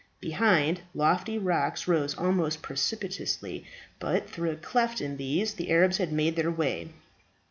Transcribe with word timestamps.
Behind, 0.19 0.81
lofty 0.95 1.37
rocks 1.37 1.87
rose 1.87 2.15
almost 2.17 2.63
precipitously, 2.63 3.65
but 3.99 4.27
through 4.27 4.49
a 4.49 4.55
cleft 4.55 4.99
in 4.99 5.17
these 5.17 5.53
the 5.53 5.69
Arabs 5.69 5.97
had 5.97 6.11
made 6.11 6.35
their 6.35 6.49
way. 6.49 6.87